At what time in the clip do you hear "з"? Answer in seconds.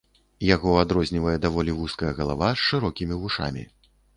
2.57-2.67